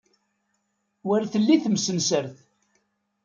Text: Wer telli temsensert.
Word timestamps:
Wer 1.07 1.23
telli 1.31 1.57
temsensert. 1.63 2.35